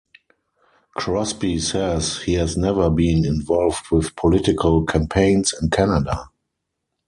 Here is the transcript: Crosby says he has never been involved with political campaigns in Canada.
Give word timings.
Crosby 0.95 1.59
says 1.59 2.23
he 2.23 2.33
has 2.33 2.57
never 2.57 2.89
been 2.89 3.23
involved 3.23 3.91
with 3.91 4.15
political 4.15 4.83
campaigns 4.83 5.53
in 5.61 5.69
Canada. 5.69 6.31